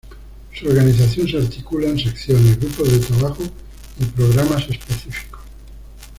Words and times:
Su 0.51 0.67
organización 0.67 1.27
se 1.27 1.37
articula 1.37 1.87
en 1.87 1.99
secciones, 1.99 2.59
grupos 2.59 2.91
de 2.91 2.97
trabajo 2.97 3.43
y 3.99 4.05
programas 4.05 4.67
específicos. 4.67 5.41